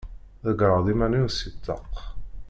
Ḍeggreɣ-d 0.45 0.87
iman-iw 0.93 1.27
si 1.31 1.49
ṭṭaq. 1.55 1.93